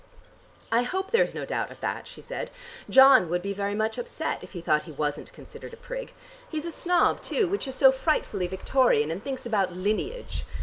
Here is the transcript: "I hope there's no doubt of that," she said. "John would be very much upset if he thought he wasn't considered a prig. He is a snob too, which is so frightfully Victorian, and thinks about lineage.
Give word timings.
"I 0.71 0.81
hope 0.81 1.11
there's 1.11 1.35
no 1.35 1.45
doubt 1.45 1.69
of 1.69 1.79
that," 1.81 2.07
she 2.07 2.23
said. 2.23 2.49
"John 2.89 3.29
would 3.29 3.43
be 3.43 3.53
very 3.53 3.75
much 3.75 3.99
upset 3.99 4.39
if 4.43 4.53
he 4.53 4.59
thought 4.59 4.81
he 4.85 4.91
wasn't 4.91 5.31
considered 5.31 5.73
a 5.73 5.77
prig. 5.77 6.11
He 6.49 6.57
is 6.57 6.65
a 6.65 6.71
snob 6.71 7.21
too, 7.21 7.47
which 7.47 7.67
is 7.67 7.75
so 7.75 7.91
frightfully 7.91 8.47
Victorian, 8.47 9.11
and 9.11 9.23
thinks 9.23 9.45
about 9.45 9.71
lineage. 9.71 10.43